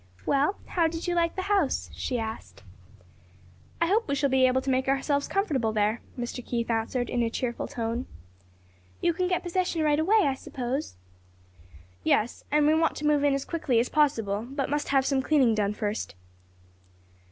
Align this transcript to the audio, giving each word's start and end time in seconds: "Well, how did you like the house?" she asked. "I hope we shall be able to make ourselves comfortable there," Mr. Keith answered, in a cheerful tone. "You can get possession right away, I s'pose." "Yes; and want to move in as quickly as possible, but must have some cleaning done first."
"Well, 0.25 0.55
how 0.65 0.87
did 0.87 1.05
you 1.07 1.13
like 1.13 1.35
the 1.35 1.43
house?" 1.43 1.91
she 1.93 2.17
asked. 2.17 2.63
"I 3.79 3.85
hope 3.85 4.07
we 4.07 4.15
shall 4.15 4.31
be 4.31 4.47
able 4.47 4.59
to 4.63 4.69
make 4.71 4.87
ourselves 4.87 5.27
comfortable 5.27 5.71
there," 5.73 6.01
Mr. 6.17 6.43
Keith 6.43 6.71
answered, 6.71 7.07
in 7.07 7.21
a 7.21 7.29
cheerful 7.29 7.67
tone. 7.67 8.07
"You 8.99 9.13
can 9.13 9.27
get 9.27 9.43
possession 9.43 9.83
right 9.83 9.99
away, 9.99 10.17
I 10.23 10.33
s'pose." 10.33 10.95
"Yes; 12.03 12.43
and 12.49 12.65
want 12.81 12.95
to 12.95 13.05
move 13.05 13.23
in 13.23 13.35
as 13.35 13.45
quickly 13.45 13.79
as 13.79 13.89
possible, 13.89 14.47
but 14.49 14.71
must 14.71 14.87
have 14.89 15.05
some 15.05 15.21
cleaning 15.21 15.53
done 15.53 15.75
first." 15.75 16.15